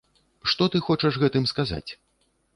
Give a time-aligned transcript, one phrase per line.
[0.53, 1.87] Што ты хочаш гэтым сказаць?